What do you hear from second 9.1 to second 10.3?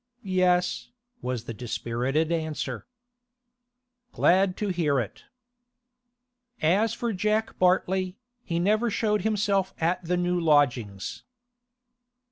himself at the